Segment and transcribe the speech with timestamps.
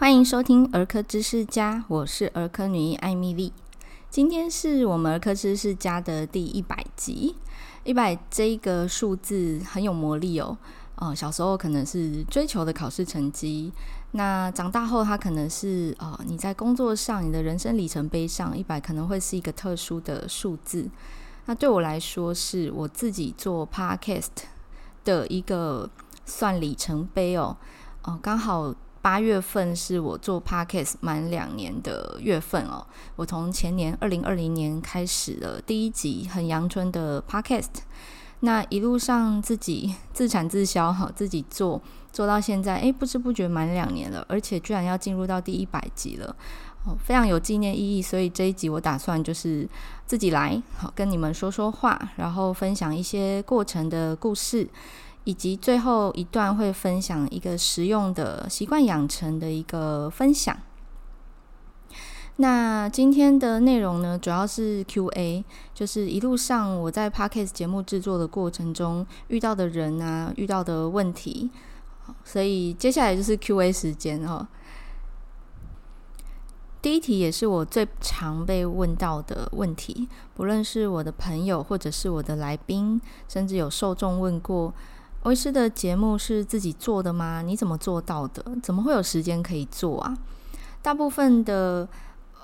[0.00, 3.52] 欢迎收听儿科知识家，我是儿科女医艾蜜莉。
[4.08, 7.34] 今天是我们儿科知识家的第一百集，
[7.82, 10.56] 一百这个数字很有魔力哦。
[10.94, 13.72] 哦，小时候可能是追求的考试成绩，
[14.12, 20.88] 那长大后它可能是哦你在工作上、你的人生里程碑上，一百可能会是一个特殊的数字。
[21.46, 24.28] 那对我来说，是我自己做 Podcast
[25.04, 25.90] 的一个
[26.24, 27.56] 算里程碑哦。
[28.04, 28.72] 哦、刚好。
[29.00, 32.86] 八月份是我做 Podcast 满两年的月份哦。
[33.16, 37.68] 我从前年二零二零年开始了第一集很阳春的 Podcast，
[38.40, 41.80] 那一路上自己自产自销哈，自己做
[42.12, 46.34] 做到现在，诶，不知不觉满两年了，而且居然要进入到第一百集了，
[46.84, 48.02] 哦，非常有纪念意义。
[48.02, 49.68] 所以这一集我打算就是
[50.06, 54.68] 自己来，好跟你们说说话，然后分享一些过程的故事。
[55.28, 60.56] 以及最后一段会分享一个实用的习惯养成的一个分享。
[62.36, 71.50] 那今天的内容呢，主要是 Q&A，就是一路上我在 Podcast 节目制作的过程中遇到的人啊，遇到的问题。
[72.24, 74.48] 所以接下来就是 Q&A 时间哦。
[76.80, 82.98] 第一题也是我最常被问到的问题，不论是我的朋友或者是我的来宾，
[83.28, 84.72] 甚至有受众问过。
[85.22, 87.42] 欧医师的节目是自己做的吗？
[87.42, 88.44] 你怎么做到的？
[88.62, 90.16] 怎么会有时间可以做啊？
[90.80, 91.88] 大部分的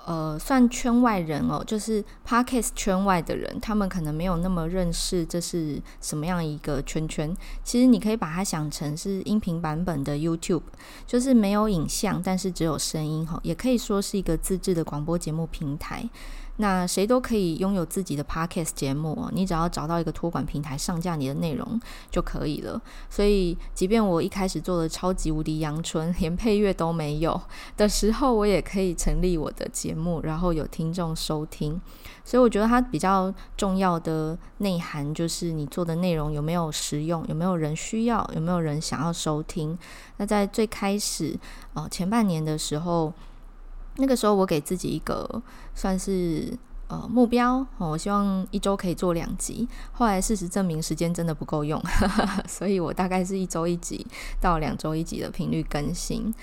[0.05, 7.35] 呃，算圈外人哦，就是 Podcast 圈外的人，他们可能没有那么认识这是什么样一个圈圈。
[7.63, 10.61] 其实你可以把它想成是音频版本的 YouTube，
[11.07, 16.07] 就是没有影像，但是只有声音哈，也可以说是一个自制的广播节目平台。
[16.57, 22.81] 那谁都可以拥有自己的 podcast 节目，你只要找到一个托管平台上架你的内容就可以了。
[23.09, 27.39] 所以，即便我一开始做的超级无敌阳春，连配乐都没有
[27.75, 31.79] 的时候，我也可以成立我的节目，然后有听众收听。
[32.23, 39.77] 所以，我觉得它比较重要的内涵就是你做的内容有没有实用，有没有人需要，有没有人想要收听。
[40.17, 41.37] 那在最开始
[41.73, 43.13] 哦，前半年的时候。
[43.97, 45.41] 那个时候，我给自己一个
[45.73, 46.51] 算是
[46.87, 49.67] 呃目标，我希望一周可以做两集。
[49.93, 51.81] 后来事实证明，时间真的不够用，
[52.47, 54.05] 所以我大概是一周一集
[54.41, 56.33] 到两周一集的频率更新。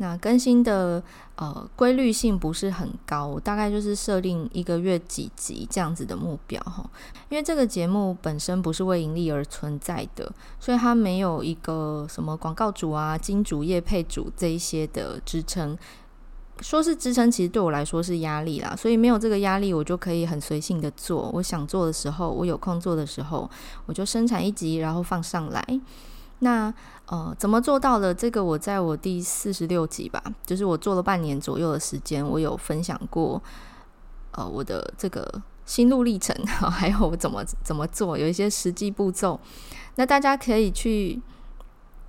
[0.00, 1.02] 那更新的
[1.34, 6.88] 呃规律性不是很高，大概就是设定一个月几集这样子的目标哈。
[7.30, 15.76] 因为这个节目本身不是为盈利而存在的，所以它没有一个什么广告主啊、金主、业配主这一些的支撑。
[16.60, 21.30] 说是支撑，其实对我来说是压力啦，所以没有这个压力，我就可以很随性的做。
[21.32, 23.48] 我想做的时候，我有空做的时候，
[23.86, 25.64] 我就生产一集，然后放上来。
[26.40, 26.72] 那
[27.06, 28.12] 呃，怎么做到的？
[28.14, 33.42] 这个我在我第四十六集吧，就是我做了半年左右的时间，我有分享过
[34.32, 39.38] 呃我的这个心路历程， 还有我怎么怎么做，有一些实际步骤。
[39.96, 41.20] 那大家可以去。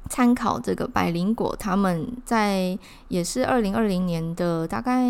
[0.10, 2.78] 参考这个百灵果，他们在
[3.08, 5.04] 也是二零二零年的大概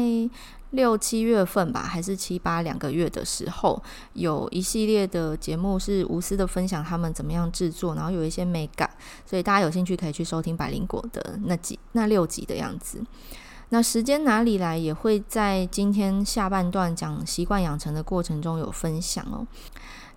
[0.71, 3.81] 六七月份吧，还是七八两个月的时候，
[4.13, 8.89] 有一系列的节目是无私的分享他们怎么样制作，然后有一些美感，
[9.25, 13.03] 所以大家有兴趣可以去收听百灵果的那几那六集的样子。
[13.69, 19.45] 那时间哪里来，也会在今天下半段讲习惯养成的过程中有分享哦。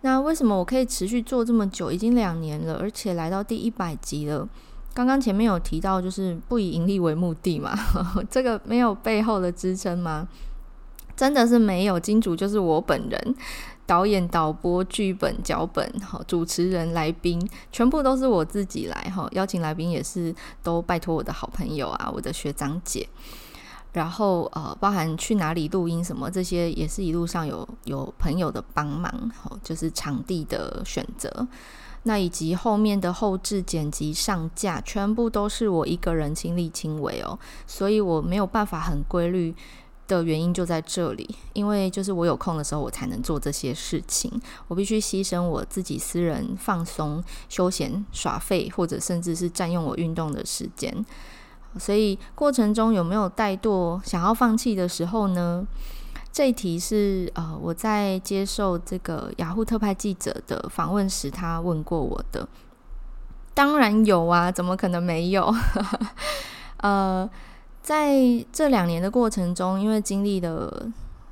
[0.02, 4.48] 那为什么我可以持续做这么久，已经两年了，而且来到第一百集了？
[4.94, 7.72] 刚刚前面有提到，就是不以盈利为目的嘛，
[8.30, 10.28] 这个没有背后的支撑吗？
[11.16, 13.34] 真的是没有，金主就是我本人，
[13.86, 23.06] 导演、导播、剧本、脚本，好，主持人、来宾，全部都是我自己来哈，邀请来宾也是都拜托我的好朋友啊，我的学长姐，
[23.92, 31.46] 然后呃，包含去哪里录音什么这些，也是一路上有有朋友的帮忙，好，就是场地的选择。
[32.04, 39.54] 那以及后面的后置、剪辑、上架，全部都是我一个人亲力亲为哦，所以我没有办法很规律
[40.08, 44.28] 的原因就在这里，因为就是我有空的时候，我才能做这些事情，
[44.66, 51.06] 我必须牺牲我自己私人放松、休闲、耍废，或者甚至是占用我运动的时间，
[51.78, 55.66] 所以过程中有没有怠惰、想要放弃的时候呢？
[56.32, 62.48] 这一题是呃，我在接受这个雅虎特派记者的访问时，他问过我的。
[63.52, 65.54] 当然有啊，怎么可能没有？
[66.80, 67.28] 呃，
[67.82, 68.16] 在
[68.50, 70.88] 这两年的过程中，因为经历了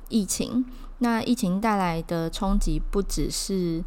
[0.07, 0.63] 疫情，
[0.99, 3.83] 那疫情带来的冲击不只是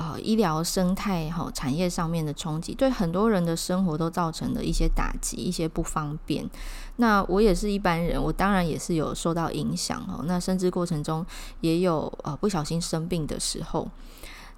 [0.00, 6.48] 呃医疗生态哈、产业上面的冲击，对很多人的生活都造成了一些打击、一些不方便。
[6.96, 10.24] 那我也是一般人，我当然也是有受到影响哦。
[10.24, 11.24] 那甚至过程中
[11.60, 13.86] 也有呃不小心生病的时候。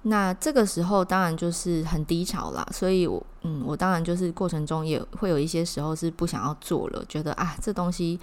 [0.05, 8.19] 那这个时候当然就是很低潮啦，所以我嗯，我当然就是过程中也会有一些时候是不想要做了，觉得啊，这东西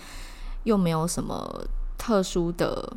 [0.64, 1.64] 又没有什么
[1.96, 2.93] 特殊的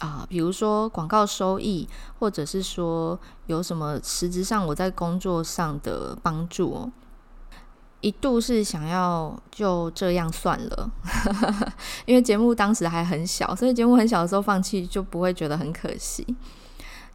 [0.00, 6.92] 啊，比如说广告收益，或者是说有什么实质上我在工作上的帮助哦，
[8.00, 10.90] 一度是想要就这样算了，
[12.06, 16.24] 因为节目当时还很小，所以节目很小的时候放弃就不会觉得很可惜。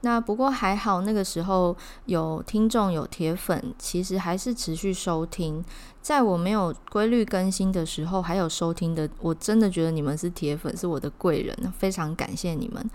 [0.06, 5.64] 那不过还好，那个时候有听众有铁粉，其实还是持续收听。
[6.02, 12.92] 在我没有规律更新的时候，还有收听的，我真的觉得你们是铁粉，是我的贵人，非常感谢你们。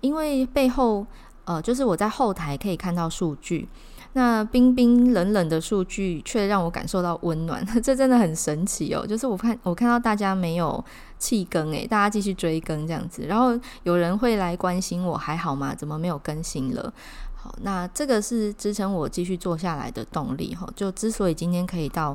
[0.00, 1.04] 因为背后，
[1.44, 3.68] 呃，就是我在后台可以看到数据。
[4.14, 9.06] 那冰冰冷冷的数据却让我感受到温暖， 这真的很神奇哦！
[9.06, 10.84] 就是我看我看到大家没有
[11.18, 15.74] 弃更诶，大家继续追更这样子，然后有人会来关心我还好吗？
[15.74, 16.92] 怎么没有更新了？
[17.34, 20.68] 好，那这个是支撑我继续做下来的动力哈。
[20.76, 22.14] 就之所以今天可以到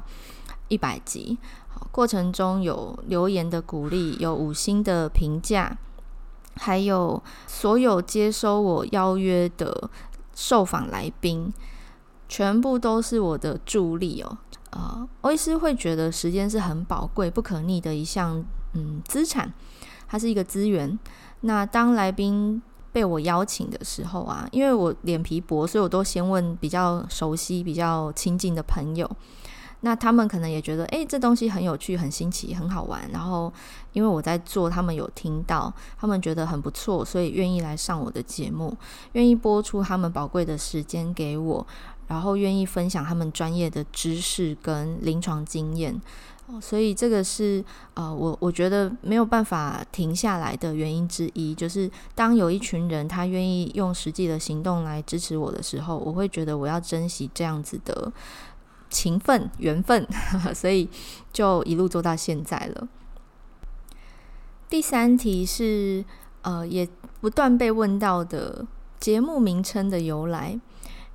[0.68, 5.76] 一百集，好，过程中有留言的鼓励，有五星的评价，
[6.58, 9.90] 还有所有接收我邀约的
[10.36, 11.52] 受访来宾。
[12.27, 14.38] 全部都是我的助力哦，
[14.71, 18.44] 呃，欧医师会觉得时间是很宝贵、不可逆的一项
[18.74, 19.53] 嗯资产，
[20.07, 20.97] 它是一个资源。
[21.41, 29.09] 那当来宾被我邀请的时候啊，因为我脸皮薄，所以我都先问比较熟悉、比较亲近的朋友。
[29.81, 33.07] 那他们可能也觉得，诶，这东西很有趣、很新奇、很好玩。
[33.12, 33.53] 然后
[33.94, 38.75] 因为我在做，他们有听到，他们觉得很不错，所以愿意来上我的节目，
[39.12, 41.65] 愿意播出他们宝贵的时间给我。
[42.07, 46.01] 然后愿意分享他们专业的知识跟临床经验，
[46.62, 47.63] 所以这个是
[47.94, 58.12] 呃，我我觉得没有办法停下来的原因之一，就是当有一群人他愿意用实际的行动来支持我的时候，我会觉得我要珍惜这样子的
[58.89, 60.07] 情分缘分，
[60.56, 60.89] 所以
[61.33, 62.88] 就一路做到现在了。
[64.69, 66.06] 第三题是
[66.44, 66.88] 呃，也
[67.19, 68.65] 不断被问到的
[68.98, 70.57] 节目名称的由来。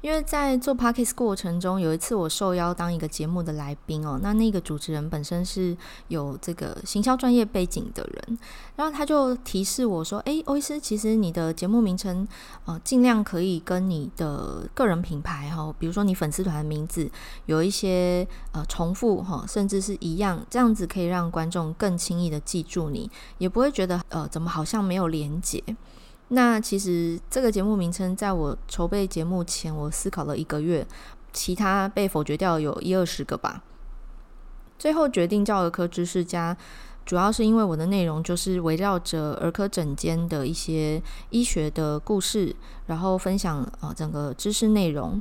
[0.03, 5.77] 因为在做 Podcast 过程中，有一次我受邀当一个节目的来宾哦，那那个主持人本身是
[6.09, 8.39] 有这个行销专业背景的人，
[8.75, 12.27] 然后他就提示我说：“诶，欧医师，其实你的节目名称，
[12.65, 17.09] 呃，尽量可以跟你的个人品牌哈，比如说你粉丝团的名字
[17.47, 23.09] 有一些呃重复哈，甚至是一样，这样子可以让观众更轻易的记住你，
[23.39, 25.63] 也不会觉得呃怎么好像没有连结。”
[26.35, 30.87] 那其实这个节目名称，在我筹备节目前，我思考了一个月，
[31.31, 33.63] 其他被否决掉有一二十个吧。
[34.79, 36.57] 最后决定叫儿科知识家，
[37.05, 42.57] 主要是因为我的内容就是围绕着儿科诊间的一些医学的故事，
[42.87, 45.21] 然后分享啊整个知识内容。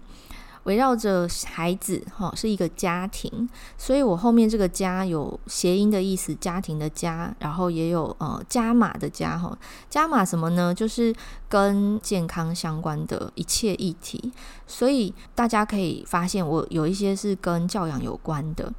[0.64, 9.58] 围绕着孩子，哈，是一个家庭，所以我后面这个“家”有谐音的意思，家庭的“家”，然后也有呃加码的“加”哈，
[9.90, 10.74] 加码什么呢？
[10.74, 11.14] 就是
[11.50, 14.32] 跟健康相关的一切议题，
[14.68, 18.72] 所以大家可以发现，我有一些是跟教养有关的，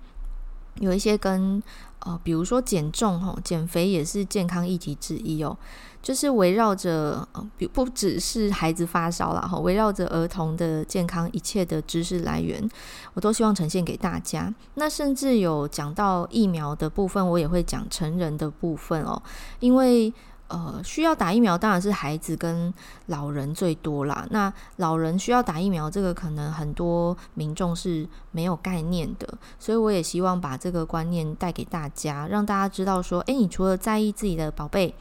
[0.76, 1.62] 有一些跟
[2.00, 5.56] 呃，比如说减重吼，减肥也是健康议题之一哦。
[6.02, 12.68] 就是围绕着，不不只是孩子发烧了哈，围绕着儿童的健康一切的知识来源，
[13.14, 14.52] 我都希望呈现给大家。
[14.74, 19.22] 那甚至有讲到疫苗的部分，我也会讲成人的部分哦。
[19.60, 20.12] 因为
[20.52, 22.72] 呃，需要打疫苗当然是孩子跟
[23.06, 24.26] 老人最多啦。
[24.30, 29.26] 那老人需要打疫苗，这个可能很多民众是没有概念的，
[29.58, 34.94] 所以我也希望把这个观念带给大家，让大家知道说，诶，你除了在意自己的宝贝。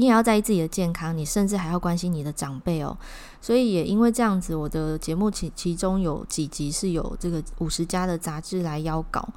[0.00, 2.96] 你也要在意自己的健康，你甚至还要关心你的长辈哦。
[3.40, 9.28] 所以也因为这样子，我的节目其其中有几集是有这个五十家的杂志来邀稿，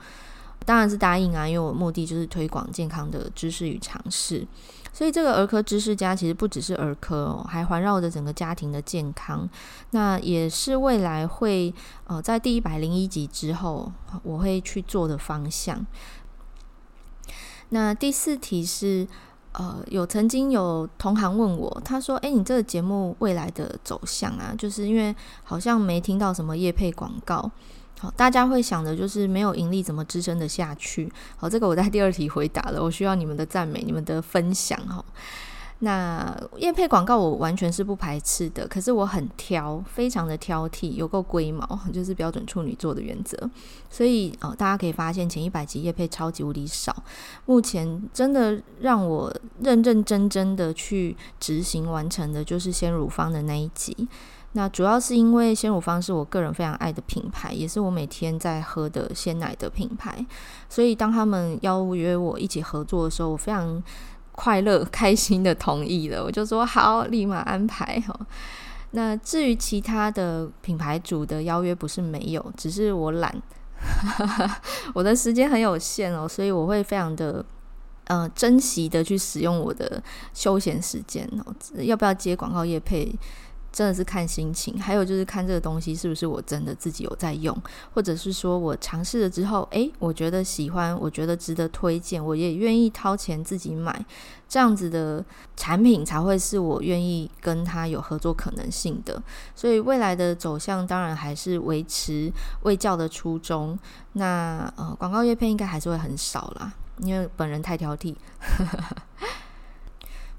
[0.64, 4.46] 当然是答应啊，因为我目的就是推广健康的知识与常识。
[4.94, 9.50] 所以这个儿科知识家其实不只是儿科哦，还环绕着整个家庭的健康。
[9.92, 11.74] 那也是未来会
[12.06, 13.92] 呃在第一百零一集之后
[14.24, 15.86] 我会去做的方向。
[17.70, 19.08] 那第四题是。
[19.54, 27.52] 呃，有曾经有同行问我，他说：“诶，你这个节目未来的走向啊，就是因为好像没听到什么业配广告，
[28.02, 31.08] 好，大家会想的就是没有盈利怎么支撑得下去？
[31.38, 35.06] 好，这个我在第二题回答了，我需要你们的赞美，你们的分享哈。
[35.84, 43.38] 那业配广告我完全是不排斥的，可是我很挑，非常的挑剔，有够龟毛， 就是标准处女座的原则。
[43.88, 47.04] 所以哦，大家可以发现前一百集业配超级无敌少。
[47.46, 49.32] 目前真的让我
[49.62, 54.08] 认认真真的去执行完成的，就是鲜乳房的那一集。
[54.54, 60.26] 那主要是因为鲜乳坊是我个人非常爱的品牌，也是我每天在喝的鲜奶的品牌。
[60.70, 63.82] 所以当他们邀约我一起合作的时候，我非常。
[64.34, 68.02] 快乐 开心的同意了，我就说好，立马安排。
[68.92, 73.42] 那至于其他的品牌主的邀约不是没有，只是我懒，
[74.96, 77.46] 我的时间很有限哦，所以我会非常的
[78.06, 80.02] 呃珍惜的去使用我的
[80.34, 81.54] 休闲时间哦。
[81.84, 83.14] 要不要接广告业配？
[83.72, 87.58] 真的是看心情，还有就是看这个东西是不是我真的自己有在用，
[87.94, 94.06] 或者是说我尝试了之后，诶，我觉得喜欢，我觉得值得推荐，我也愿意掏钱自己买，
[94.50, 95.24] 这样子的
[95.56, 99.24] 产品才会是我愿意跟他有合作可能性的。
[99.56, 102.32] 所以未来的走向当然还是维持
[102.64, 103.80] 卫教的初衷。
[104.14, 108.14] 那呃，广告业配应该还是会很少啦，因为本人太挑剔。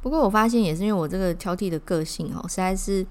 [0.02, 3.06] 不过我发现也是因为我这个挑剔的个性哦，实在是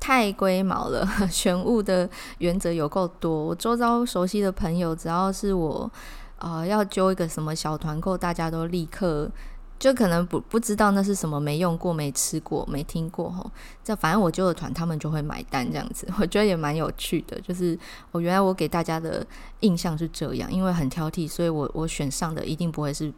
[0.00, 3.30] 太龟毛了， 选物的原则有够多。
[3.30, 5.90] 我周遭熟悉的朋友，只要是我
[6.38, 9.30] 呃要揪一个什么小团购，大家都立刻
[9.78, 13.50] 就可能不不知道那是什么，没用过、没吃过、没听过吼。
[13.84, 17.38] 这反正我揪的团，他们就会买单这样子， 我觉得也蛮有趣的。
[17.42, 17.78] 就是
[18.12, 19.26] 我原来我给大家的
[19.60, 23.12] 印象是这样，因为很挑剔，所以我我选上的一定不会是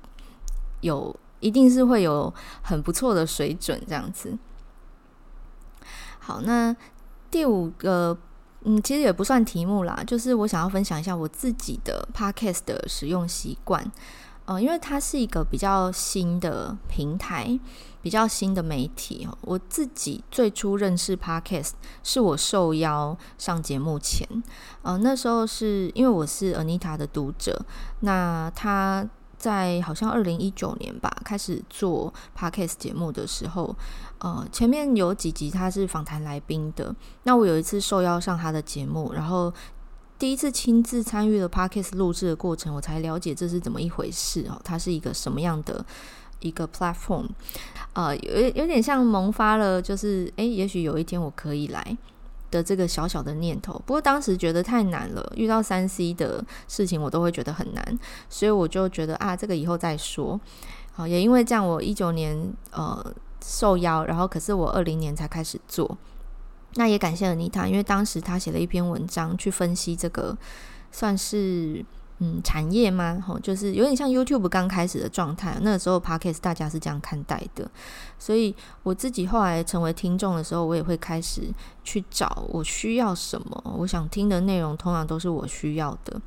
[0.80, 1.14] 有。
[1.42, 2.32] 一定是会有
[2.62, 4.38] 很不错的水准，这样子。
[6.18, 6.74] 好，那
[7.30, 8.16] 第五个，
[8.62, 13.90] 嗯，其实也不算题目啦，就是我想要分享一下我自己的 Podcast 的使用习惯。
[14.44, 17.58] 呃，因为它是一个比较新的平台，
[18.00, 19.28] 比较新的媒体。
[19.40, 21.72] 我自己最初认识 Podcast
[22.04, 24.28] 是我受邀上节目前，
[24.82, 27.64] 呃，那时候是因为我是 Anita 的读者，
[28.00, 29.08] 那他。
[29.42, 33.74] 在好像二零一九年吧，开始做 Podcast 节目的时候，
[34.20, 36.94] 呃，前面有几集他是访谈来宾的。
[37.24, 39.52] 那我有一次受邀上他的节目，然后
[40.16, 44.60] 第一次亲自参与了 Podcast 录制的过程，我才了解这是怎么一回事哦。
[44.62, 45.84] 它是一个什么样的
[46.38, 47.26] 一个 platform？
[47.94, 51.98] 呃，有有点像萌发了，就是诶，也许有一天我可以来。
[52.52, 60.40] 的这个小小的念头，不过当时觉得太难了，遇到三 C 的事情我都会觉得很难，所以我就觉得啊，这个以后再说。
[60.92, 65.98] 好，也因为这样，我一九年呃受邀，然后可是我二零年才开始做。
[66.74, 70.36] 那也感谢了妮塔，因为当时她写了一篇文章去分析这个，
[70.92, 71.84] 算是。
[72.24, 73.20] 嗯，产业吗？
[73.26, 75.58] 吼，就是有点像 YouTube 刚开始的状态。
[75.60, 77.68] 那个时候 Podcast 大家是这样看待的，
[78.16, 81.52] 所以我自己后来成为听众的时候，我也会开始
[81.82, 86.20] 去找我需要什么，我想听的内容通常都是我需要的。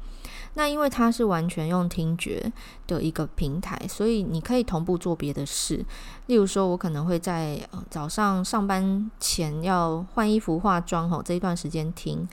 [0.57, 2.51] 那因为它是完全用听觉
[2.87, 5.85] 的一个平台，所以你可以同步做别的事。
[6.27, 7.59] 例如说，我可能会在
[7.89, 12.25] 早上上班前要换衣服、化妆吼，这一段时间听，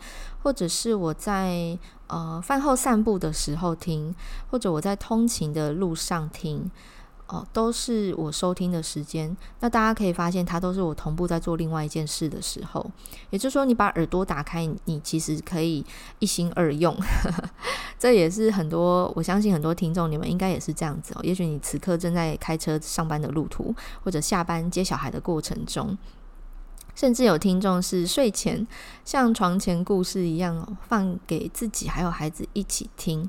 [0.43, 1.79] 或者是我在。
[2.09, 4.15] 呃，饭后散步的时候听，
[4.51, 6.71] 或者我在通勤的路上听，
[7.27, 9.35] 哦、都是我收听的时间。
[9.61, 12.85] 那大家可以发现，它都是我同步在做另外一件事的时候。
[13.31, 15.83] 也就是说，你把耳朵打开，你其实可以
[16.19, 16.95] 一心二用。
[17.99, 21.21] 这也是很多，我相信很多听众，你们应该也是这样子哦。
[21.23, 25.97] 也许你此刻正在开车上班的路途，或者下班接小孩的过程中。
[26.95, 28.67] 甚至有听众是睡前
[29.05, 33.29] 像床前故事一样放给自己还有孩子一起听。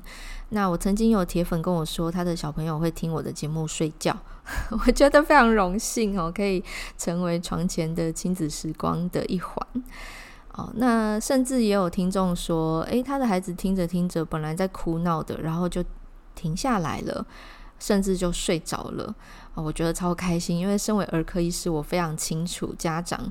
[0.50, 4.16] 那我曾经有铁粉跟我说，他的小朋友会听我的节目睡觉，
[4.86, 6.62] 我觉得非常荣幸哦，可以
[6.96, 9.66] 成为床前的亲子时光的一环。
[10.52, 15.82] 哦，那甚至也有听众说，诶，他的孩子听着听着，本来在哭闹的，然后就
[16.34, 17.26] 停下来了。
[17.80, 19.14] 甚至就睡着了
[19.54, 19.62] 啊！
[19.62, 23.30] 我觉得超开心，因为身为儿科医师，我非常清楚家长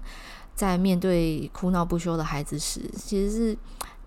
[0.55, 3.57] 在面对哭闹不休的孩子时，其实是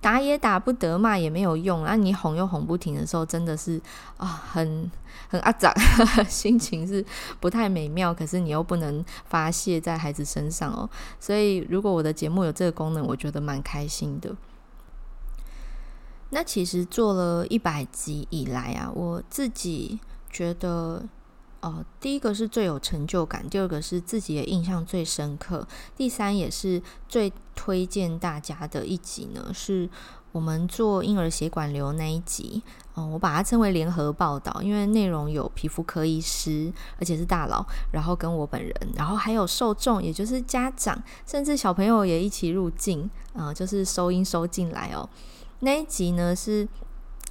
[0.01, 1.85] 打也打不得，骂也没有用。
[1.85, 3.81] 那你哄又哄不停的时候，真的是
[4.17, 4.91] 啊，很
[5.29, 5.75] 很阿杂，
[6.29, 7.05] 心情是
[7.41, 8.15] 不太美妙。
[8.15, 10.89] 可是你又不能发泄在孩子身上哦，
[11.21, 14.35] 所以如果我的节目有这个功能，我觉得蛮开心的。
[16.31, 20.01] 那其实做了一百集以来啊，我自己。
[20.29, 21.03] 觉得，
[21.63, 29.89] 哦，第一个是最有成就感，第二个是自己也印象最深刻，第三也是最推荐大家的一集呢，是
[30.31, 32.63] 我们做婴儿血管瘤那一集，
[32.95, 45.09] 嗯，我把它称为联合报道，因为内容有皮肤科医师，而且是大佬，然后跟我本人，然后还有受众，也就是家长，甚至小朋友也一起入境，啊、就是收音收进来哦。
[45.61, 46.69] 那一集呢是。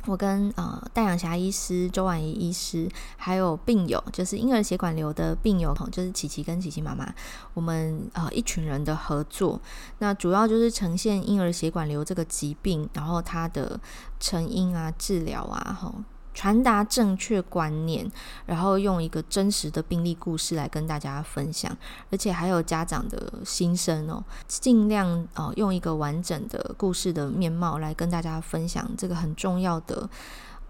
[0.08, 7.12] 我跟呃戴阳霞医师、周婉仪医师，还有病友，就是婴儿血管瘤的病友，就是琪琪跟琪琪妈妈，
[7.54, 9.60] 我们呃一群人的合作，
[10.00, 13.80] 那主要就是呈现婴儿血管瘤这个疾病，然后它的
[14.20, 15.96] 成因啊、治疗啊，吼。
[16.36, 18.06] 传达正确观念，
[18.46, 21.76] 然后用一个真实的病例故事来跟大家分享，
[22.12, 30.08] 而且还有家长的心声哦，尽量哦用一个完整的故事的面貌来跟大家分享这个很重要的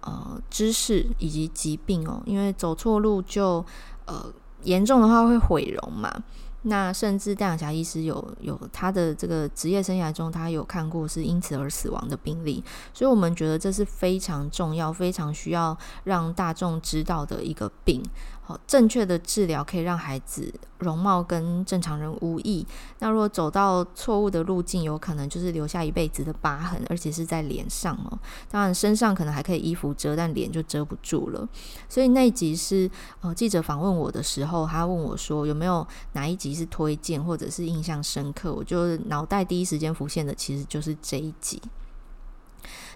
[0.01, 3.65] 呃知识以及疾病哦，因为走错路就
[4.05, 4.31] 呃
[4.63, 6.23] 严重的话会毁容嘛。
[6.67, 18.03] 那甚至戴阳霞医师有有他的这个职业生涯中，他有看过是因此而死亡的病例，所以我们觉得这是非常重要、非常需要让大众知道的一个病。
[18.47, 22.63] 好，正确的治疗可以让孩子容貌跟正常人无异。
[22.99, 28.19] 那如果走到错误的路径，有可能就是留下一辈子的疤痕，而且是在脸上哦。
[28.51, 31.49] 当然，身上可能还可以衣服遮，但脸就遮不住了。
[31.89, 32.87] 所以那一集是
[33.21, 41.61] 呃记者访问我的时候，他问我说有没有哪一集是推荐或者是印象深刻，我就脑袋第一时间浮现的其实就是这一集。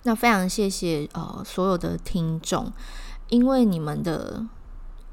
[0.04, 2.72] 那非常谢谢呃所有的听众，
[3.28, 4.46] 因为你们的。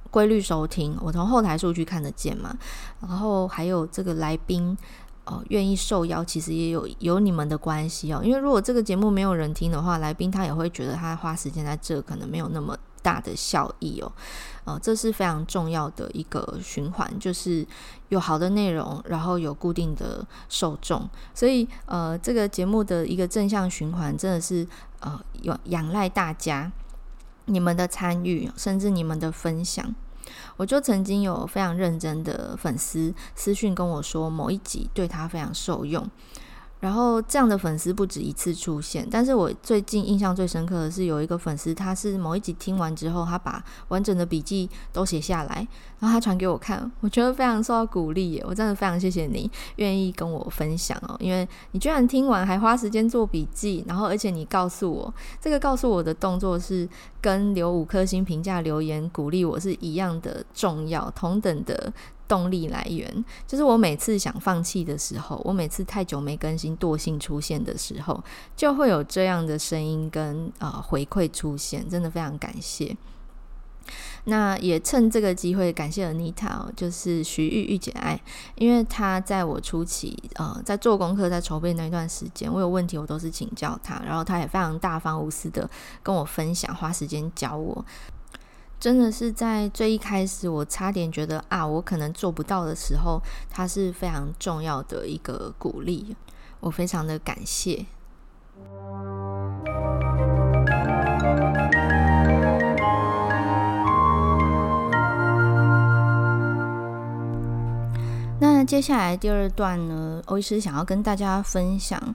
[0.08, 2.56] 规律收听，我从后台数据看得见嘛，
[3.02, 4.74] 然后还有这个来宾，
[5.26, 8.22] 哦，愿意受邀，其实也有有你们的关系哦。
[8.24, 12.74] 因为如果这个节目没有人听的话，来宾他也会觉得他花时间在这可能没有那么
[13.06, 14.10] 大的效益哦。
[14.64, 17.64] 呃，这是非常重要的一个循环，就是
[18.08, 24.66] 有好的内容，然后有固定的受众，所以呃，这个节目的一个正向循环真的是
[24.98, 26.72] 呃有仰赖大家
[27.44, 29.94] 你们的参与，甚至你们的分享。
[30.56, 36.04] 我就曾经有非常认真的粉丝私讯跟我说，某一集对他非常受用。
[36.86, 45.66] 然后这样的粉丝不止一次出现，但是我最近印象最深刻的是有一个粉丝，他是某一集听完之后，他把完整的笔记都写下来，
[45.98, 56.88] 然后他传给我看，我觉得非常受到鼓励耶，我真的非常谢谢你愿意跟我分享哦，因为你居然听完还花时间做笔记，然后而且你告诉我，这个告诉我的动作是
[57.20, 61.92] 跟留五颗星评价留言鼓励我是一样的重要，同等的。
[62.28, 68.22] 动力来源就是我每次想放弃的时候，我每次太久没更新惰性出现的时候，
[68.56, 72.96] 就会有这样的声音跟呃回馈出现，真的非常感谢。
[74.24, 78.20] 那也趁这个机会感谢 Anita，就是徐玉玉姐爱，
[78.56, 85.70] 因为她在我初期呃在做功课、在筹备那一段时间，我有问题我都是请教她，然后她也非常大方无私的
[86.02, 87.84] 跟我分享，花时间教我。
[88.78, 96.14] 真的是在最一开始，我差点觉得啊，我可能做不到的时候，它是非常重要的一个鼓励，
[96.60, 97.86] 我非常的感谢。
[108.38, 112.14] 那接下来第二段呢，欧医师想要跟大家分享，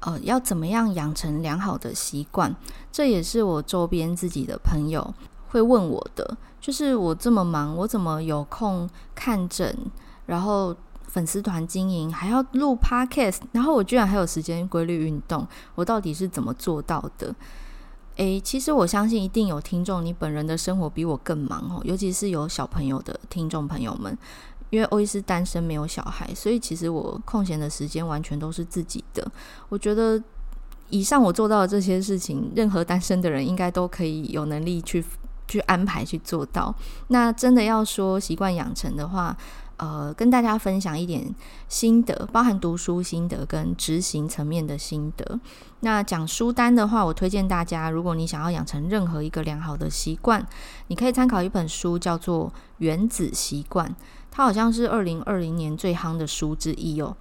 [0.00, 2.54] 呃，要怎么样养成良好的习惯，
[2.92, 5.14] 这也是我周边自己的朋友。
[5.52, 9.76] 会问我的，就是我这么忙，我怎么有空看诊，
[10.24, 10.74] 然后
[11.06, 17.34] 粉丝团经营，还要录 podcast，然后我居然还有时间规律运动，我到底是怎么做到的？
[18.16, 24.16] 诶，其实我相信一定有听众，你本人的生活比我更忙哦，尤其是有小朋友的听众朋友们，
[24.70, 29.30] 因为欧医师单身没有小孩，所以其实我空闲的时间完全都是自己的。
[29.68, 30.22] 我觉得
[30.88, 35.04] 以上我做到的这些事情，任何单身的人应该都可以有能力去。
[35.52, 36.74] 去安排去做到。
[37.08, 39.36] 那真的要说习惯养成的话，
[39.76, 41.34] 呃，跟大家分享一点
[41.68, 45.38] 心得，包含读书心得跟执行层面的心得。
[45.80, 50.46] 那讲书单的话，我推荐大家，如果你想要养成任何一个良好的习惯，
[50.86, 52.46] 你可以参考一本书，叫做
[52.78, 53.86] 《原子习惯》，
[54.30, 57.14] 它好像是二零二零年最夯的书之一哦。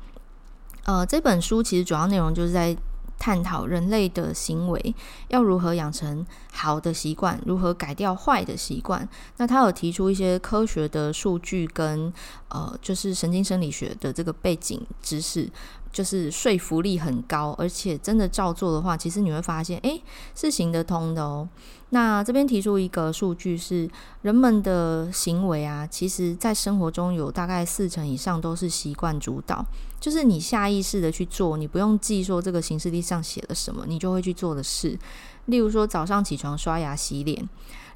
[0.85, 2.77] 呃，这本书其实主要内容就是在。
[3.21, 4.95] 探讨人类的行为
[5.27, 9.07] 要如何养成好的习惯，如何改掉坏的习惯。
[9.37, 12.11] 那他有提出一些科学的数据跟
[12.49, 15.47] 呃，就是神经生理学的这个背景知识。
[15.91, 20.01] 就是说服力很高，而且真的照做的话，其实你会发现，诶，
[20.35, 21.47] 是行得通的哦。
[21.89, 23.89] 那这边提出一个数据是，
[24.21, 29.65] 人们的行为啊，其实在生活中有大概四成以上都是习惯主导，
[29.99, 34.97] 就是你下意识的去做，你不用记说这个行事历上写了什么，你就会去做的事。
[35.45, 37.47] 例如说早上起床刷牙洗脸。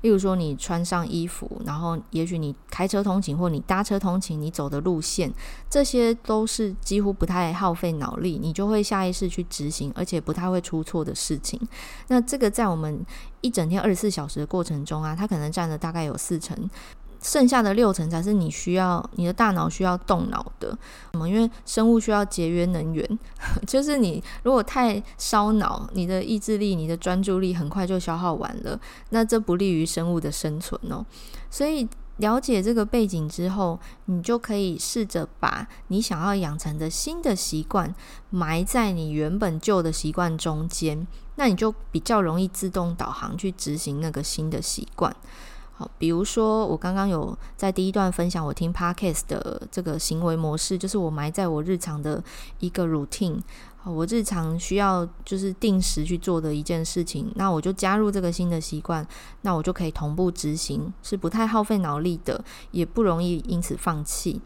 [0.05, 5.33] 例如说，你穿上衣服，然后也许你开车通勤，或你搭车通勤，你走的路线，
[5.67, 11.59] 这些都是几乎不太耗费脑力，你就会下意识去执行，而且不太会出错的事情。
[12.09, 13.03] 那这个在我们
[13.41, 16.55] 一整天二十四小时的过程中啊，它可能占了大概有四成。
[17.25, 20.77] 剩下的六成才是你需要，你的大脑需要动脑的。
[21.11, 21.27] 什么？
[21.27, 23.19] 因为生物需要节约能源，
[23.65, 31.03] 就是你如果太烧脑，你的意志力、你的专注力很快就消耗完了，那这不利于生物的生存哦。
[31.49, 37.93] 所以了解这个背景之后，你就可以试着把你想要养成的新的习惯
[38.29, 41.07] 埋在你原本旧的习惯中间，
[41.37, 45.13] 那你就比较容易自动导航去执行那个新的习惯。
[45.77, 52.23] 好，比如说我刚刚有在第一段分享我听 Podcast 的这个行为模式，就是我埋在我日常的
[52.59, 53.41] 一个 routine，
[53.75, 59.05] 好，我日常需要就是定时去做的一件事情，那我就加入这个新的习惯，
[59.41, 64.41] 那我就可以同步执行，是不太耗费脑力的，也不容易因此放弃。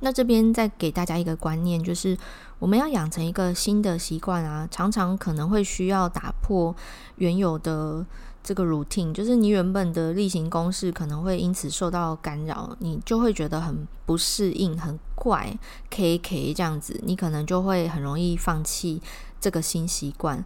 [0.00, 2.16] 那这边再给大家一个观念，就是
[2.58, 6.74] 我们要养成一个新的习惯啊，常常可能会需要打破
[7.16, 8.06] 原有的。
[8.44, 15.56] 这个 routine 就是你原本的例行公事，可能会因此受到干扰，你就会觉得很不适应、很怪
[15.88, 19.00] ，K K 这样子，你可能就会很容易放弃
[19.40, 20.44] 这个新习惯。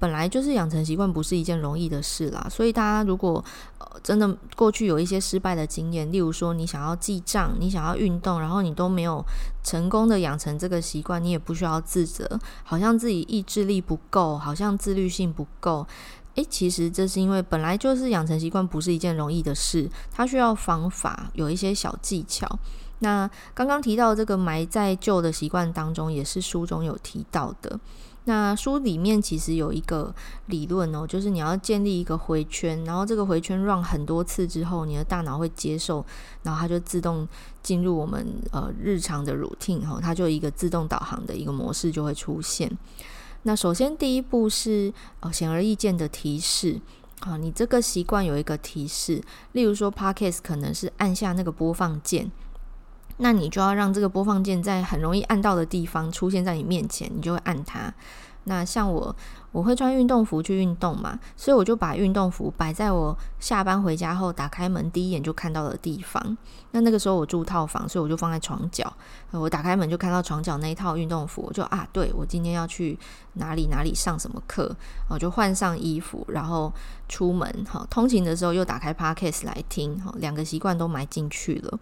[0.00, 3.42] 本来就是养成习惯不是一件容易的事啦，所以大家如果
[4.02, 9.24] 真的过去有一些失败的经验，例如说你想要记账，你想要运动，然后你都没有
[9.62, 15.86] 成功的养成这个习惯，你也不需要自责，好像自己意志力不够，好像自律性不够。
[16.36, 22.58] 诶，其实这是因为本来就是养成习惯不是一件容易的事，它需要方法，有一些小技巧。
[23.00, 27.78] 那刚刚提到这个埋在旧的习惯当中，也是书中有提到的。
[28.26, 30.14] 那书里面其实有一个
[30.46, 36.04] 理论哦，就是你要建立一个回圈，然后这个回圈绕很多次之后，你的大脑会接受，
[36.42, 37.28] 然后它就自动
[37.62, 42.70] 进入我们呃日常的 routine 哈，它就一个自动导航的一个模式就会出现。
[43.44, 46.80] 那首先第一步是呃显而易见的提示
[47.20, 52.30] 啊，你这个习惯有一个提示，例如说 Podcast 可能是按下那个播放键，
[53.18, 57.94] 那你就要让这个播放键在很容易按到的地方出现在你面前，你就会按它。
[58.44, 59.14] 那像我，
[59.52, 66.36] 我会穿运动服去运动嘛，所以我就把运动服摆在我下班回家后打开门第一眼就看到的地方。
[66.72, 68.92] 那那个时候我住套房，所以我就放在床角。
[69.30, 72.98] 我打开门就看到床角那一套运动服，我就啊，对，我今天要去
[73.34, 74.74] 哪里哪里上什么课，
[75.08, 76.72] 我就换上衣服，然后
[77.08, 77.64] 出门。
[77.68, 81.78] 好，通勤的时候又打开 Podcast 来听，好，两个习惯都埋进去了。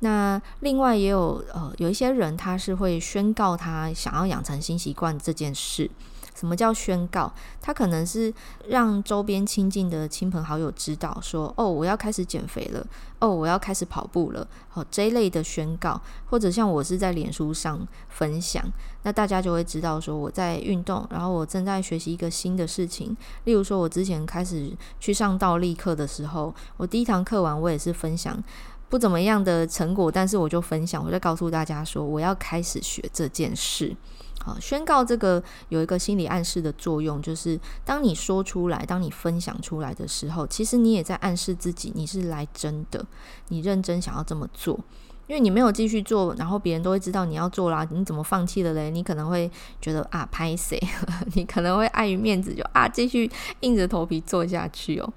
[0.00, 5.90] 那另外也有呃有一些人他是会宣告他想要养成新习惯这件事。
[6.32, 7.30] 什么叫宣告？
[7.60, 8.32] 他可能是
[8.68, 12.86] 让周边亲近的亲朋好友知道说，哦，我要开始减肥了，
[13.18, 18.64] 哦，我要开始跑步了，好，这一类的宣告，或者像我是在脸书上分享，
[19.02, 23.14] 那大家就会知道说我在运动，然后我正在学习一个新的事情。
[23.44, 28.42] 例如说，我之前开始去上倒立课的时候，我第一堂课完，我也是分享。
[28.90, 33.96] 不怎么样的成果，但是我就分享，我就告诉大家说，我要开始学这件事。
[34.44, 43.06] 好，宣告这个有一个心理暗示的作用，就是当你说出来，当你分享出来的时候，其实你也在暗示自己，你是来真的，
[43.48, 44.78] 你认真想要这么做。
[45.26, 48.90] 因为你没有继续做，然后别人都会知道你要做啦，你怎么放弃了嘞？
[48.90, 49.48] 你可能会
[49.80, 50.76] 觉得啊，拍谢，
[51.34, 55.12] 你可能会碍于面子就啊，继续硬着头皮做下去哦。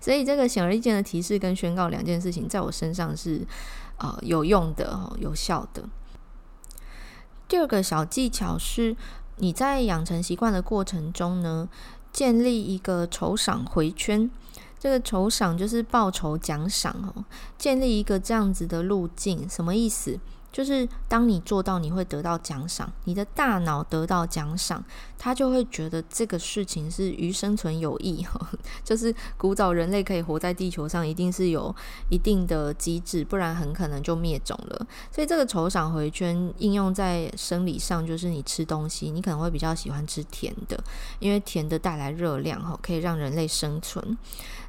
[0.00, 3.46] 所以，这个显而易见的提示跟宣告两件事情，在我身上是
[3.98, 5.84] 呃有用的、有效的。
[7.48, 8.96] 第二个小技巧是，
[9.36, 11.68] 你在养成习惯的过程中呢，
[12.12, 14.30] 建立一个酬赏回圈。
[14.78, 17.24] 这个酬赏就是报酬奖赏哦，
[17.58, 20.18] 建立一个这样子的路径，什么意思？
[20.52, 24.82] 就是当你做到，你会得到奖赏，你的大脑得到奖赏，
[25.16, 28.26] 他就会觉得这个事情是与生存有益。
[28.84, 31.74] 就是古早人类可以活在地球上，一定是有
[32.08, 34.86] 一定的机制，不然很可能就灭种了。
[35.12, 40.82] 所以这个酬赏回圈应用在生理上，就是你吃东西，你可能会比较喜欢吃甜的，
[41.20, 44.18] 因为甜的带来热量，可以让人类生存。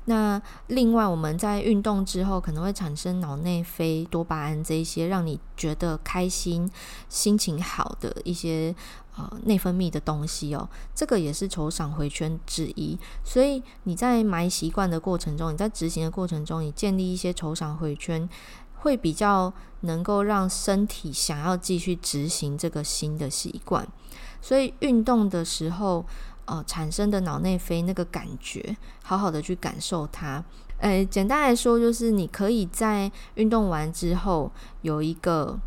[0.06, 6.70] 那另外，我们在运动之后可能会产生脑内啡、多巴胺这一些让你觉得开心、
[7.08, 8.76] 心情好的一些
[9.16, 10.68] 呃内分泌的东西哦。
[10.96, 12.98] 这个也是酬赏回圈之一。
[13.24, 18.28] 所以你在埋习惯的过程中，你在执行的过程中，你建立一些酬赏回圈，
[18.80, 23.88] 会比较能够让身体想要继续执行这个新的习惯。
[24.42, 26.04] 所以运动的时候。
[26.46, 30.44] 呃，产生的脑内啡那个感觉，好好的去感受它。
[30.80, 34.52] 诶，简单来说，就是你可以在运动完之后
[34.82, 35.60] 有一个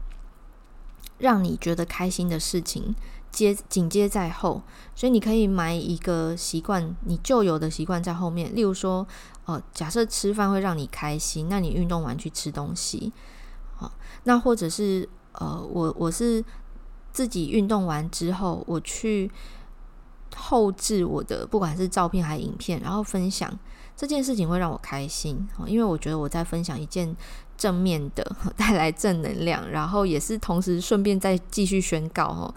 [1.18, 2.94] 让你觉得开心的事情
[3.30, 4.62] 接紧接在后，
[4.96, 8.54] 所以你可以埋一个习惯，你旧有的习惯在后面。
[8.54, 9.06] 例如说，
[9.46, 13.12] 呃，假设吃饭会让你开心，那你运动完去吃东西，
[13.76, 13.92] 好，
[14.24, 16.44] 那或者是呃，我我是
[17.12, 19.30] 自己运动完之后我去。
[20.36, 23.50] 后置我的不管是照片还是影片，然后分享
[23.96, 27.16] 这件事情会让我开心，因为我觉得我在分享一件
[27.56, 32.54] 正面的， 带来正能量，然后也是同时顺便再继续宣告哦，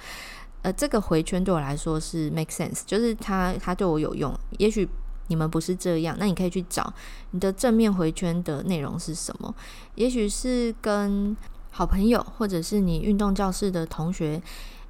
[0.64, 4.36] 呃，这个回圈对我来说是 make sense，就是它它对我有用。
[4.58, 4.90] 也许
[5.28, 6.92] 你们不是这样，那你可以去找
[7.32, 9.54] 你的正面回圈的内容是什么，
[9.94, 11.38] 也许是跟
[11.70, 14.42] 好朋友或者是你运动教室的同学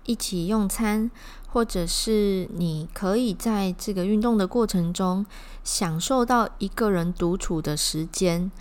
[0.05, 1.11] 一起用餐。
[1.47, 5.25] 或者是你可以在这个运动的过程中
[5.63, 8.51] 享受到一个人独处的时间，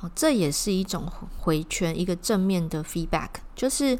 [0.00, 1.06] 哦，这也是一种
[1.38, 3.28] 回圈，一个正面的 feedback。
[3.54, 3.98] 就是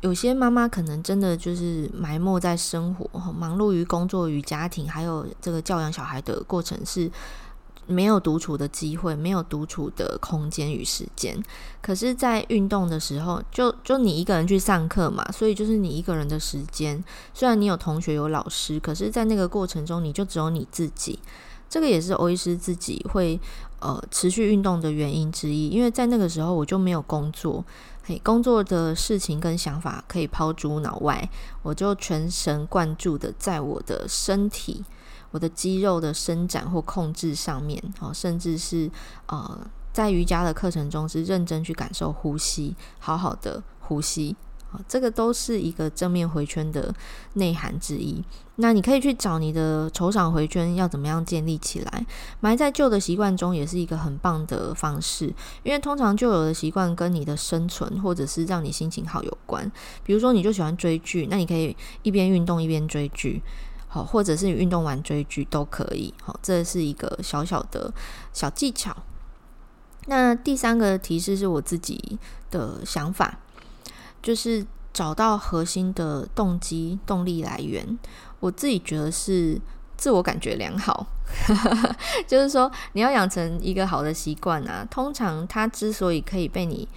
[0.00, 7.10] 有些妈妈可能真的就是埋没在生活，忙碌于工作与家庭，还有这个教养小孩的过程是。
[7.88, 11.42] 没有独处的机会，没有独处的空间与时间。
[11.80, 17.02] 可是，在运动的时候，就就你一个人去上课嘛，所以就是你一个人的时间。
[17.32, 21.18] 虽然你有同学有老师，可是，在那个过程中，你就只有你自己。
[21.70, 23.38] 这个也是欧医师自己会
[23.80, 25.68] 呃持续运动的原因之一。
[25.68, 27.64] 因为在那个时候，我就没有工作，
[28.04, 31.28] 嘿，工作的事情跟想法可以抛诸脑外，
[31.62, 34.84] 我就全神贯注的在我的身体。
[35.30, 38.90] 我的肌肉的伸展或控制上面，哦，甚至是
[39.26, 39.58] 呃，
[39.92, 44.34] 在瑜伽的课程中是认真去感受呼吸，好好的呼吸，
[44.72, 46.94] 啊，这个都是一个正面回圈的
[47.34, 48.24] 内涵之一。
[48.60, 52.06] 那你可以去找你的酬赏回圈要怎么样建立起来，
[52.40, 55.26] 埋在旧的习惯中也是一个很棒的方式，
[55.62, 59.70] 因为通常旧有的习惯跟你的生存或者是让你心情好有关。
[60.02, 63.40] 比如说，你就喜欢追剧，那你可以一边运动一边追剧。
[63.88, 66.12] 好，或者是你运动完追剧都可以。
[66.22, 67.92] 好，这是一个小小的
[68.32, 68.94] 小技巧。
[70.06, 72.18] 那第三个提示是我自己
[72.50, 73.38] 的想法，
[74.22, 77.98] 就是找到核心的动机动力来源。
[78.40, 79.60] 我自己觉得是
[79.96, 81.06] 自我感觉良好，
[82.26, 84.86] 就是说你要养成一个好的习惯啊。
[84.90, 86.88] 通常它之所以可以被你。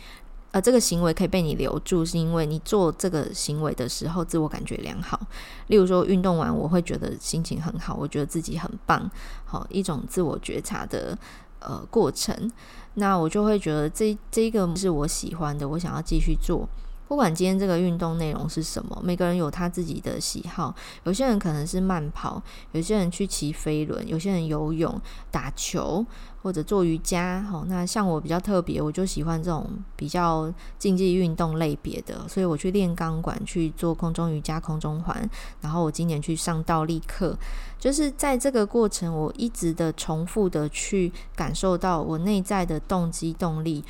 [0.52, 5.20] 呃，这个行为可以被你留住，是因为你做这个行为的时候自我感觉良好。
[5.68, 9.10] 例如说，运动完我会觉得心情很好，我觉得自己很棒，
[9.46, 11.18] 好，一种自我觉察的
[11.60, 12.52] 呃过程。
[12.96, 16.68] 那我就会觉得这这个是我喜欢的，我想要继续做。
[17.08, 20.74] 不管今天这个运动内容是什么，每个人有他自己的喜好。
[21.04, 26.06] 有些人可能是慢跑，有些人去骑飞轮，有些人游泳、打球
[26.42, 27.42] 或者做瑜伽。
[27.44, 35.30] 好，那像我比较特别，我就喜欢这种比较竞技运动类别的，所以我去练钢管，去做空中瑜伽、空中环。
[35.62, 37.38] 然后我今年去上倒立课，
[37.80, 43.84] 就是在这个过程，我一直的重复的去感受到我内在的动机动力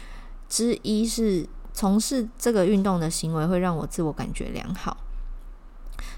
[0.48, 1.48] 之一是。
[1.74, 4.98] 从事这个运动的行为会让我自我感觉良好，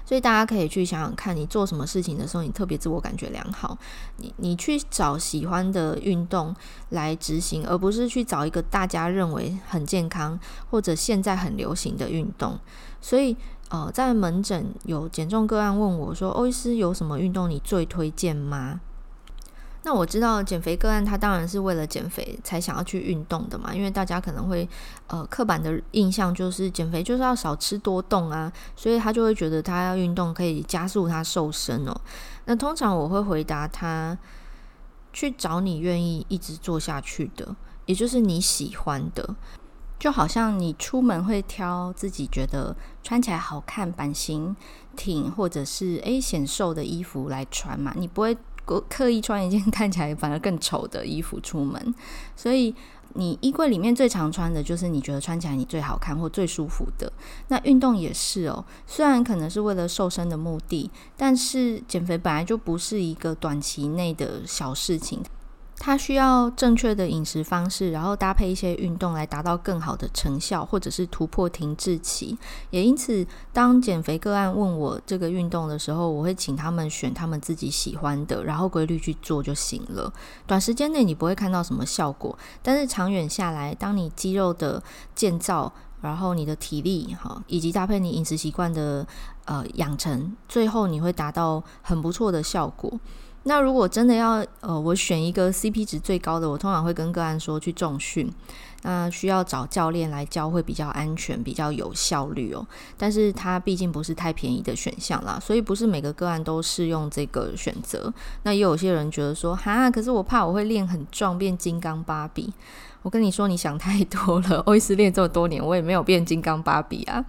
[0.04, 3.76] 所以大家可以去想想看，你做什么事情的时候，你特别自我感觉良好。
[4.16, 6.54] 你你去找喜欢的运动
[6.90, 10.38] 来执行，而不是去找一个大家认为很健康
[10.70, 12.58] 或者现在很流行的运动。
[13.00, 13.36] 所以，
[13.68, 18.80] 呃，在门诊有减重个案问我说：“欧医师有什么运动你最推荐吗？”
[19.86, 24.66] 那我知道减肥个案，他当然是为了减肥才想要去运动的嘛，因为大家可能会
[25.08, 31.94] 呃刻板的印象就是减肥就是要少吃多动啊，所以他就会觉得他要运动可以加速他瘦身哦。
[32.46, 34.16] 那通常我会回答他，
[35.12, 39.36] 去找你愿意一直做下去的，也就是你喜欢的，
[39.98, 44.56] 就好像你出门会挑自己觉得穿起来好看、版型
[44.96, 48.34] 挺或者是诶显瘦的衣服来穿嘛，你不会。
[48.64, 51.94] 刻意穿一件看起来反而更丑的衣服出门，
[52.34, 52.74] 所以
[53.14, 57.12] 你衣柜里面最常穿的就是你觉得穿起来你最好看或最舒服的。
[57.48, 65.22] 那运动也是哦，虽然可能是为了瘦身的目的，但是减肥本来就不是一个短期内的小事情。
[65.76, 72.38] 它需要正确的饮食方式，然后搭配一些运动来达到更好的成效，或者是突破停滞期。
[72.70, 80.10] 也因此，当减肥个案问我这个运动的时候，我会请他们选他们自己喜欢的，然后规律去做就行了。
[80.46, 84.82] 短时间内你不会看到什么效果，但是长远下来，当你肌肉的
[85.14, 89.06] 建造，然后你的体力哈，以及搭配你饮食习惯的
[89.44, 92.98] 呃养成，最后你会达到很不错的效果。
[93.44, 98.30] 那如果真的要呃，我选一个 CP 值最高的，我通常会跟个案说去重训，
[98.82, 102.66] 那需要找教练来教会比较安全、比较有效率哦。
[102.96, 108.12] 但是它毕竟不是太便宜的选项啦，所以不是每个个案都适用这个选择。
[108.44, 112.52] 那也有些人觉得说，哈，可是我怕我会练很壮，变金刚芭比。
[113.02, 114.60] 我跟你说，你想太多了。
[114.60, 117.22] 欧医师练这么多年，我也没有变金刚芭比啊。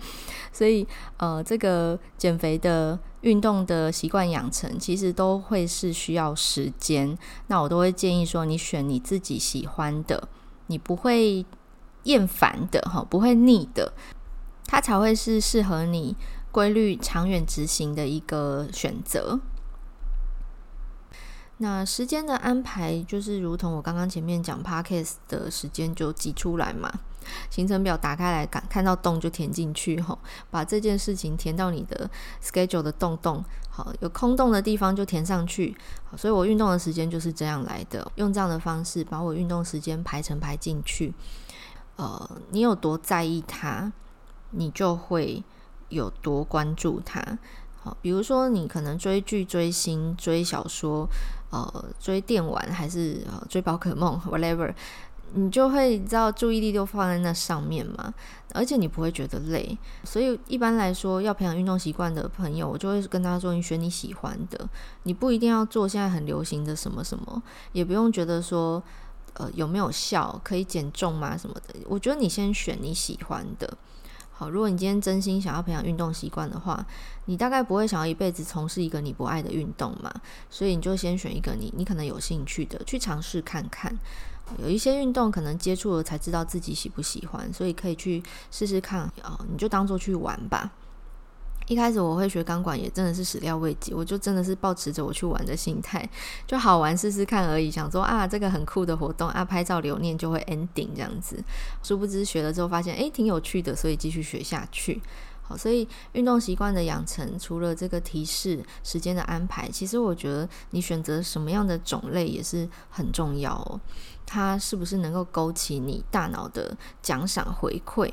[0.53, 7.17] 所以，呃，这个减肥的运动的习惯养成，其实都会是需要时间。
[7.47, 10.29] 那我都会建议说，你选你自己喜欢的，
[10.67, 11.43] 你不会
[12.03, 13.93] 厌烦的，哈，不会腻的，
[14.67, 16.15] 它才会是适合你
[16.51, 19.39] 规律长远执行的一个选择。
[21.57, 26.91] 那时间的安排就是如同我刚刚前面讲 Podcast 的时间就挤出来嘛，
[27.49, 30.19] 行程表打开来，看看到洞就填进去吼，
[30.51, 32.09] 把这件事情填到你的
[32.43, 41.13] schedule 的洞洞，好，有空洞的地方就填上去，好，所以我运动的时间就是这样来的，用这样的方式把我运动时间排成排进去，
[41.95, 43.93] 呃，你有多在意它，
[44.49, 45.41] 你就会
[45.87, 47.39] 有多关注它。
[47.81, 51.07] 好，比如说你可能追剧、追星、追小说，
[51.55, 54.73] 呃，追电玩还是呃追宝可梦， whatever，
[55.33, 58.13] 你就会知道注意力都放在那上面嘛，
[58.53, 59.77] 而且你不会觉得累。
[60.03, 64.67] 所以一般来说，要培养运动习惯的朋友，我就会跟他说：你选你喜欢的，
[65.03, 67.41] 你不一定要做现在很流行的什么什么，
[67.71, 68.81] 也不用觉得说
[69.35, 71.75] 呃有没有效，可以减重吗什么的。
[71.87, 73.77] 我觉得你先选你喜欢的。
[74.37, 76.85] 好，如果你今天真心想要培养运动习惯的话，
[77.23, 80.13] 你大概不会想要一辈子从事一个你不爱的运动嘛，
[80.49, 83.97] 所以你就先选一个你你可能有兴趣的去尝试看看。
[84.61, 88.21] 有一些运动可能接触了才知道自己喜不喜欢，所以可以去
[88.51, 90.69] 试试看啊，你就当做去玩吧。
[91.67, 96.07] 一开始我会学钢管，也真的是始料未及，我就真的是抱持着我去玩的心态，
[96.45, 101.43] 就好玩试试看而已，想说啊，这个很酷的活动啊，拍照留念就会 ending 这样子。
[101.81, 105.01] 殊不知学了之后发现，诶，挺有趣的，所以继续学下去。
[105.47, 113.79] 好，所以运动习惯的养成，除了这个提示时间的安排，其实我觉得你选择什么样的种类也是很重要哦。
[114.25, 118.11] 它是不是能够勾起你大脑的奖赏回馈？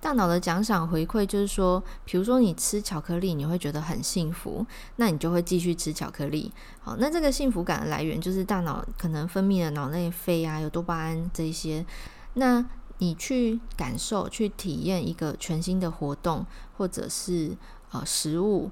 [0.00, 6.50] 大脑的奖赏回馈就是说，比如说你吃巧克力，你会觉得很幸福，那你就会继续吃巧克力。
[6.80, 11.84] 好，那这个幸福感的来源就是大脑可能分泌的脑内啡啊，有多巴胺这一些。
[12.34, 12.64] 那
[12.98, 16.46] 你去感受、去体验一个全新的活动，
[16.78, 17.56] 或者是
[17.90, 18.70] 呃食物，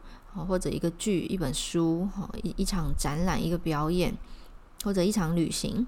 [0.49, 2.09] 或者一个剧、一本书，
[2.43, 4.17] 一一场展览、一个表演，
[4.83, 5.87] 或者一场旅行。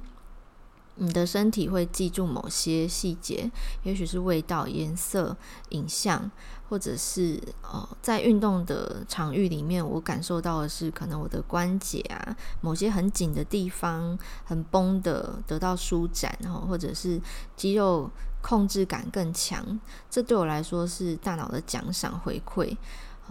[1.03, 3.51] 你的身体会记住某些细节，
[3.85, 5.35] 也许是味道、颜色、
[5.71, 6.31] 影像，
[6.69, 17.19] 或者是呃，在运动的场域里面，我感受到的是可能我的关节啊，某些很紧的地方很绷的得到舒展，然后或者是
[17.57, 18.11] 肌肉
[18.43, 22.77] 控制感更强，这对我来说是大脑的奖赏回馈，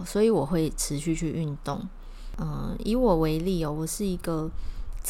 [0.04, 1.88] 所以我会持续去运动。
[2.38, 4.50] 嗯、以我为例哦，我是一个。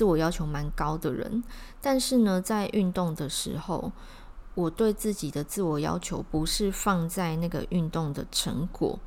[0.01, 1.45] 自我要求蛮高的人，
[1.79, 3.93] 但是呢，在运动的时候，
[4.55, 8.99] 我对自己的自我要求不是放在那个运动的成果，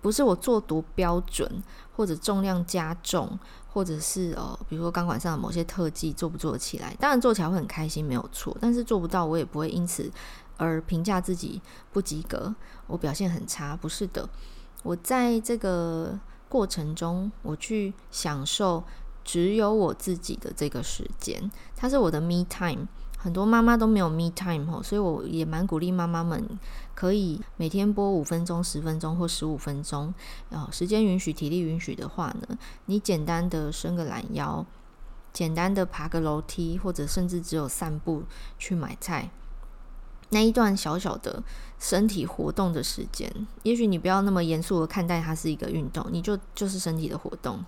[0.00, 1.62] 不是我做多标准，
[1.94, 6.96] 或者重量加重，或者是呃，比如说钢管上的某些特技做不做得起来。
[6.98, 8.56] 当然做起来会很开心，没有错。
[8.58, 10.10] 但是做不到，我也不会因此
[10.56, 11.60] 而评价自己
[11.92, 12.54] 不及格，
[12.86, 13.76] 我表现很差。
[13.76, 14.26] 不是的，
[14.84, 18.82] 我在这个过程中，我去享受。
[19.24, 22.86] 只有我自己的这个时间，它是我的 me time。
[23.16, 26.46] 很多妈妈都没有 me time 吼，所以我也蛮鼓励妈妈们
[26.94, 30.12] 可以每天播五分钟、十分钟或十五分钟。
[30.50, 34.66] 哦，时间允许、体力允许的话呢，你简单的伸个懒腰，
[35.32, 38.24] 简单的爬个楼梯，或者甚至只有散步
[38.58, 39.30] 去买菜。
[40.34, 41.42] 那一段小小的
[41.78, 47.64] 身体活动的时间，也许你不要那么严肃的看待它是一个运动，你就就是身体的活动，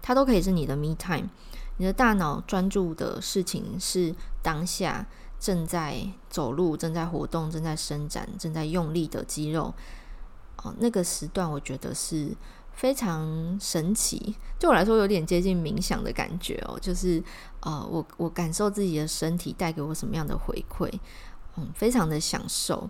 [0.00, 1.28] 它都可以是你的 me time。
[1.76, 5.04] 你的大脑专注的事情是当下
[5.40, 9.74] 正在走路、正在活动、正在伸展、正在用力的肌肉。
[10.62, 12.30] 哦，那个时段我觉得是
[12.72, 17.20] 非常神奇，对我来说有点接近冥想的感觉哦，就是
[17.58, 20.88] 呃，我我感受自己的身体带给我什么样的回馈，
[21.56, 22.88] 嗯，非常的享受。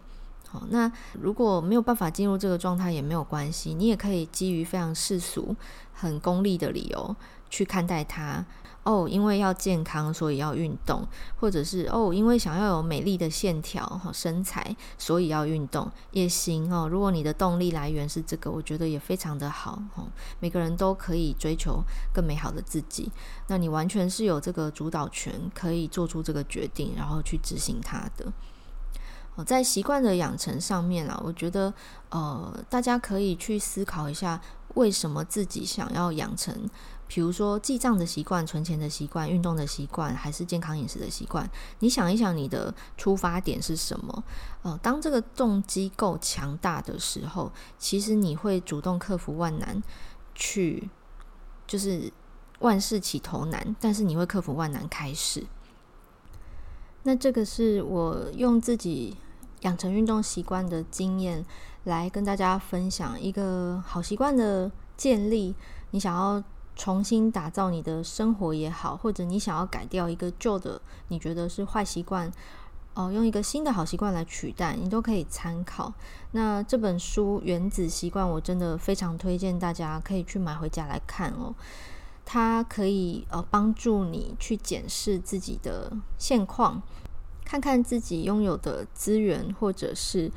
[0.48, 0.90] 好，那
[1.20, 5.56] 如果没有办法进入这个状态也没有关系，你也可以基于非常世俗、
[5.92, 7.16] 很功利的理由
[7.50, 8.44] 去看待它。
[8.84, 11.08] 哦，因为要健康，所以要运动，
[11.40, 16.86] 或者是哦，因为想要有美丽的线条和身材，所以要运动也行哦。
[16.86, 20.06] 如果你的动力来源是这个，我觉得也非常的好哦。
[20.38, 23.10] 每个人都可以追求更美好的自己，
[23.46, 28.30] 那你完全是有这个主导权，可以做出这个决定，然后去执行它的。
[29.36, 31.72] 哦，在习惯的养成上面啊，我觉得
[32.10, 34.40] 呃，大家可以去思考一下，
[34.74, 36.68] 为什么自己想要养成。
[37.06, 41.48] 比如说记账的习惯、存钱的习惯、运动的习惯，还是健康饮食的习惯，
[41.80, 44.24] 你想一想，你的出发点是什么？
[44.62, 49.82] 呃，当这个动机够强大的时候，其实你会主动克服万难，
[50.34, 50.88] 去
[51.66, 52.10] 就是
[52.60, 55.44] 万事起头难，但是你会克服万难开始。
[57.02, 59.14] 那这个是我用自己
[59.64, 61.44] 养成运动习惯的经验
[61.84, 65.54] 来跟大家分享一个好习惯的建立。
[65.90, 66.42] 你想要。
[66.76, 72.28] 重新打造你的生活也好，或者你想要改掉一个旧的，你觉得是坏习惯，
[72.94, 75.92] 哦、用一个新的好习惯来取代，你都可以参考。
[76.32, 81.54] 那这本书《原子习惯》，我真的非常推荐大家可以去买回家来看哦。
[82.24, 86.82] 它可以呃帮助你去检视自己的现况，
[87.44, 90.30] 看看自己拥有的资源，或者是。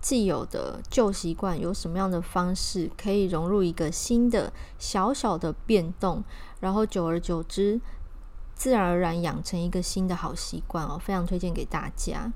[0.00, 6.22] 既有的旧习惯有什么样的方式可以融入一个新的小小的变动，
[6.60, 7.80] 然后久而久之，
[8.54, 12.30] 自然而然养成一个新的好习惯哦，非常推荐给大家。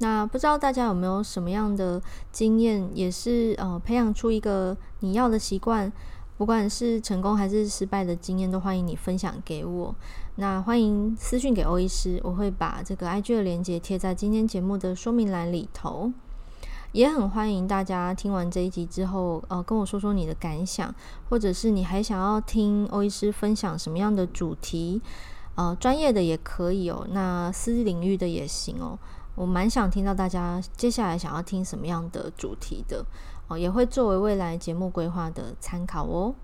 [0.00, 5.90] 那不知道大家有没有什么样的经验，也是呃培养出一个你要的习惯，
[6.36, 9.94] 不管是成功还是失败的经验，都欢迎你分享给我。
[10.38, 16.12] 那欢迎私讯给欧医师，我会把这个 IG 的链接贴在今天节目的说明栏里头。
[16.92, 20.94] 也很欢迎大家听完这一集之后，呃，跟我说说你的感想，
[21.30, 25.00] 或者是你还想要听欧医师分享什么样的主题，
[25.54, 28.98] 呃，专业的也可以哦，那私领域的也行哦。
[29.36, 33.02] 我蛮想听到大家接下来想要听什么样的主题的，
[33.48, 36.34] 哦，也会作为未来节目规划的参考哦。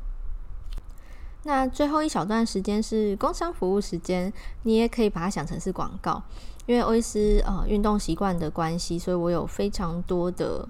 [1.44, 4.32] 那最后一小段时间是工商服务时间，
[4.62, 6.22] 你也可以把它想成是广告。
[6.66, 10.68] 因为欧医师呃运动习惯的关系，所以我有非常多的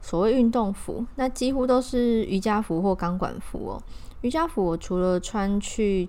[0.00, 3.82] 所谓运动服，那几乎都是瑜伽服或钢管服哦。
[4.22, 6.08] 瑜伽服我除了穿去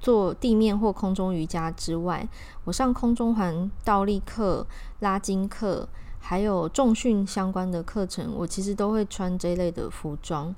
[0.00, 2.26] 做地面或空中瑜伽之外，
[2.64, 4.66] 我上空中环倒立课、
[5.00, 5.86] 拉筋课，
[6.18, 10.54] 还有重训相关的课程，我其实都会穿这类的服装。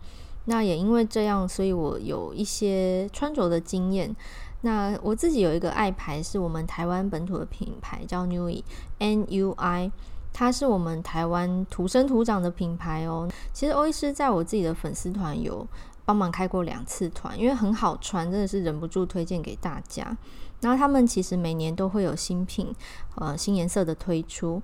[0.50, 4.16] 那也因为这样，所以我有一些穿着的经验。
[4.62, 9.92] 那我自己有一个爱牌，是我们台湾本土的品牌，叫 Nui，N-U-I，
[10.32, 13.28] 它是我们台湾土生土长的品牌哦。
[13.52, 15.66] 其实欧医师在我自己的粉丝团有
[16.06, 20.16] 帮忙开过两次团，因为很好穿，真的是忍不住推荐给大家。
[20.62, 22.74] 然后他们其实每年都会有新品，
[23.16, 24.62] 呃，新颜色的推出。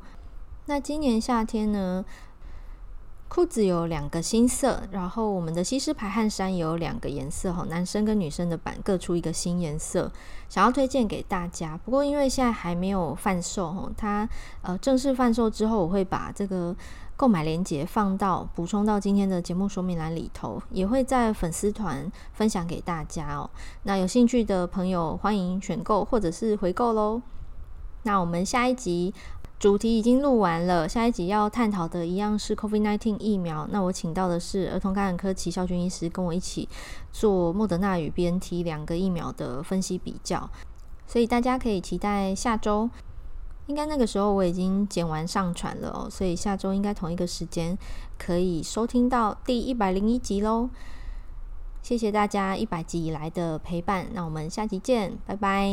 [0.66, 2.02] 那今年夏天呢，
[3.34, 10.08] 裤子有两个新色，然后我们的西施牌汗衫也有两个颜色哈，男生跟女生的版各出一个新颜色，
[10.48, 11.76] 想要推荐给大家。
[11.84, 14.28] 不过因为现在还没有贩售哈，它
[14.62, 16.76] 呃正式贩售之后，我会把这个
[17.16, 23.50] 购买链接放到补充到今天的节目说明栏里头，也会在粉丝团分享给大家哦。
[23.82, 27.20] 那有兴趣的朋友欢迎选购或者是回购喽。
[28.04, 29.12] 那我们下一集。
[29.64, 33.66] 主题已经录完了，下一集要探讨的一样是 COVID-19 疫苗。
[33.72, 36.68] 那我请到的是儿童感染科齐孝军医师，跟我一起
[37.12, 40.50] 做莫德纳与 BNT 两个疫苗的分析比较。
[41.06, 42.90] 所以大家可以期待下周，
[43.66, 47.78] 应该那个时候我已经剪完上传了哦，所以下周应该同一个时间
[48.18, 50.68] 可以收听到第一百零一集喽。
[51.80, 55.72] 谢谢大家一百集以来的陪伴，那我们下集见，拜拜。